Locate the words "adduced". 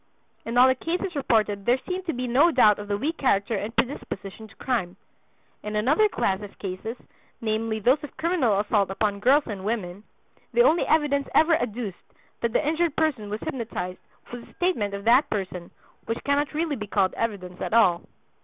11.55-11.99